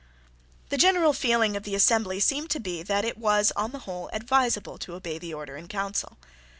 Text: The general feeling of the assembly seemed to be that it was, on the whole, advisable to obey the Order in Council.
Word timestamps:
The 0.69 0.79
general 0.79 1.13
feeling 1.13 1.55
of 1.55 1.61
the 1.61 1.75
assembly 1.75 2.19
seemed 2.19 2.49
to 2.49 2.59
be 2.59 2.81
that 2.81 3.05
it 3.05 3.19
was, 3.19 3.51
on 3.55 3.69
the 3.71 3.77
whole, 3.85 4.09
advisable 4.11 4.79
to 4.79 4.95
obey 4.95 5.19
the 5.19 5.31
Order 5.35 5.57
in 5.57 5.67
Council. 5.67 6.17